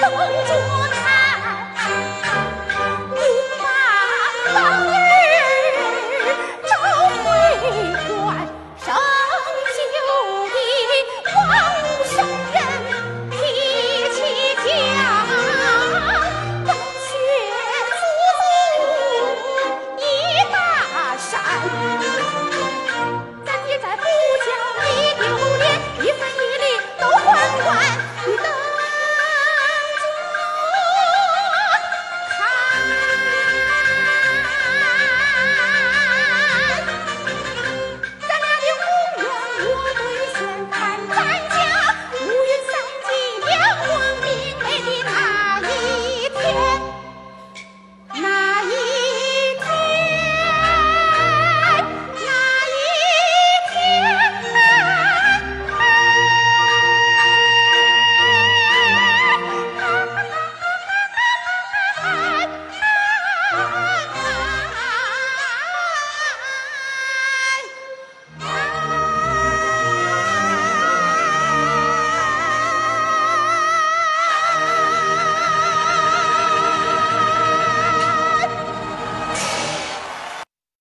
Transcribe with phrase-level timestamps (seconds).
[0.00, 0.10] 等
[0.46, 0.79] 着